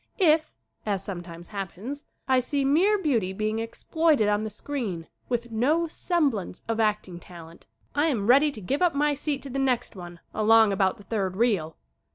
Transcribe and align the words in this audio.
If, 0.17 0.51
as 0.83 1.03
sometimes 1.03 1.49
happens, 1.49 2.05
I 2.27 2.39
see 2.39 2.65
mere 2.65 2.97
beauty 2.97 3.33
being 3.33 3.59
exploited 3.59 4.27
on 4.27 4.43
the 4.43 4.49
screen 4.49 5.07
with 5.29 5.51
no 5.51 5.87
sem 5.87 6.31
blance 6.31 6.63
of 6.67 6.79
acting 6.79 7.19
talent, 7.19 7.67
I 7.93 8.07
am 8.07 8.25
ready 8.25 8.51
to 8.53 8.61
give 8.61 8.81
up 8.81 8.95
my 8.95 9.13
seat 9.13 9.43
to 9.43 9.49
the 9.51 9.59
next 9.59 9.95
one 9.95 10.19
along 10.33 10.73
about 10.73 10.97
the 10.97 11.03
third 11.03 11.35
reel. 11.35 11.77